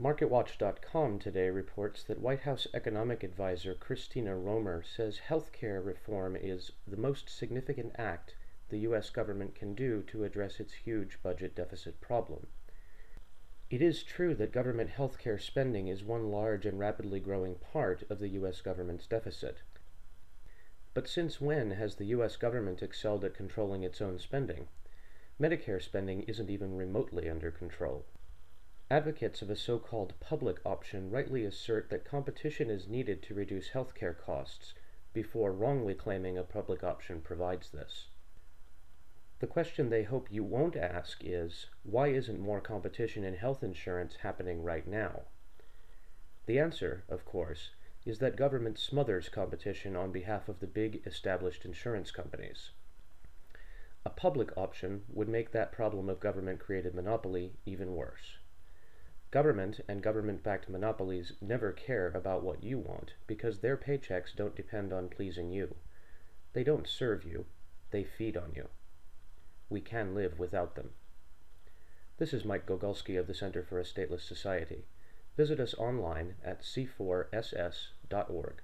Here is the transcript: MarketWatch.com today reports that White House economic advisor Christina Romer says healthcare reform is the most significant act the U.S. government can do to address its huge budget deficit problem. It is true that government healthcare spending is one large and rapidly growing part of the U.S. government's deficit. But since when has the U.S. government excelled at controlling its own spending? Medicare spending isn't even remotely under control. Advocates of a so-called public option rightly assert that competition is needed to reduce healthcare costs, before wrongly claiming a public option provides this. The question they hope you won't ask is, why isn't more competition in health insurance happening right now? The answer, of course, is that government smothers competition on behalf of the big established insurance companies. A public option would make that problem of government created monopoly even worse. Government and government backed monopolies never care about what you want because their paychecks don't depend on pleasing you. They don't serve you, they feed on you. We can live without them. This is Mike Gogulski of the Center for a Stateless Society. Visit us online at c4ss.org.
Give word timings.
MarketWatch.com 0.00 1.18
today 1.18 1.50
reports 1.50 2.04
that 2.04 2.20
White 2.20 2.42
House 2.42 2.68
economic 2.72 3.24
advisor 3.24 3.74
Christina 3.74 4.36
Romer 4.36 4.80
says 4.80 5.22
healthcare 5.28 5.84
reform 5.84 6.36
is 6.36 6.70
the 6.86 6.96
most 6.96 7.28
significant 7.28 7.96
act 7.98 8.36
the 8.68 8.78
U.S. 8.78 9.10
government 9.10 9.56
can 9.56 9.74
do 9.74 10.04
to 10.04 10.22
address 10.22 10.60
its 10.60 10.72
huge 10.72 11.20
budget 11.20 11.56
deficit 11.56 12.00
problem. 12.00 12.46
It 13.70 13.82
is 13.82 14.04
true 14.04 14.36
that 14.36 14.52
government 14.52 14.90
healthcare 14.90 15.40
spending 15.40 15.88
is 15.88 16.04
one 16.04 16.30
large 16.30 16.64
and 16.64 16.78
rapidly 16.78 17.18
growing 17.18 17.56
part 17.56 18.08
of 18.08 18.20
the 18.20 18.28
U.S. 18.28 18.60
government's 18.60 19.08
deficit. 19.08 19.62
But 20.94 21.08
since 21.08 21.40
when 21.40 21.72
has 21.72 21.96
the 21.96 22.06
U.S. 22.06 22.36
government 22.36 22.84
excelled 22.84 23.24
at 23.24 23.34
controlling 23.34 23.82
its 23.82 24.00
own 24.00 24.20
spending? 24.20 24.68
Medicare 25.40 25.82
spending 25.82 26.22
isn't 26.22 26.50
even 26.50 26.76
remotely 26.76 27.28
under 27.28 27.50
control. 27.50 28.06
Advocates 28.90 29.42
of 29.42 29.50
a 29.50 29.56
so-called 29.56 30.14
public 30.18 30.60
option 30.64 31.10
rightly 31.10 31.44
assert 31.44 31.90
that 31.90 32.06
competition 32.06 32.70
is 32.70 32.88
needed 32.88 33.22
to 33.22 33.34
reduce 33.34 33.68
healthcare 33.70 34.16
costs, 34.16 34.72
before 35.12 35.52
wrongly 35.52 35.94
claiming 35.94 36.38
a 36.38 36.42
public 36.42 36.82
option 36.82 37.20
provides 37.20 37.70
this. 37.70 38.08
The 39.40 39.46
question 39.46 39.90
they 39.90 40.04
hope 40.04 40.32
you 40.32 40.42
won't 40.42 40.74
ask 40.74 41.20
is, 41.22 41.66
why 41.82 42.08
isn't 42.08 42.40
more 42.40 42.62
competition 42.62 43.24
in 43.24 43.34
health 43.34 43.62
insurance 43.62 44.16
happening 44.22 44.62
right 44.62 44.86
now? 44.86 45.24
The 46.46 46.58
answer, 46.58 47.04
of 47.10 47.26
course, 47.26 47.72
is 48.06 48.20
that 48.20 48.36
government 48.36 48.78
smothers 48.78 49.28
competition 49.28 49.96
on 49.96 50.12
behalf 50.12 50.48
of 50.48 50.60
the 50.60 50.66
big 50.66 51.02
established 51.04 51.66
insurance 51.66 52.10
companies. 52.10 52.70
A 54.06 54.10
public 54.10 54.56
option 54.56 55.02
would 55.10 55.28
make 55.28 55.52
that 55.52 55.72
problem 55.72 56.08
of 56.08 56.20
government 56.20 56.58
created 56.58 56.94
monopoly 56.94 57.52
even 57.66 57.94
worse. 57.94 58.38
Government 59.30 59.80
and 59.86 60.02
government 60.02 60.42
backed 60.42 60.70
monopolies 60.70 61.34
never 61.40 61.72
care 61.72 62.10
about 62.14 62.42
what 62.42 62.64
you 62.64 62.78
want 62.78 63.12
because 63.26 63.58
their 63.58 63.76
paychecks 63.76 64.34
don't 64.34 64.56
depend 64.56 64.92
on 64.92 65.10
pleasing 65.10 65.50
you. 65.50 65.76
They 66.54 66.64
don't 66.64 66.88
serve 66.88 67.24
you, 67.24 67.44
they 67.90 68.04
feed 68.04 68.38
on 68.38 68.54
you. 68.54 68.68
We 69.68 69.82
can 69.82 70.14
live 70.14 70.38
without 70.38 70.76
them. 70.76 70.94
This 72.16 72.32
is 72.32 72.44
Mike 72.44 72.66
Gogulski 72.66 73.18
of 73.18 73.26
the 73.26 73.34
Center 73.34 73.62
for 73.62 73.78
a 73.78 73.84
Stateless 73.84 74.22
Society. 74.22 74.86
Visit 75.36 75.60
us 75.60 75.74
online 75.74 76.36
at 76.42 76.62
c4ss.org. 76.62 78.62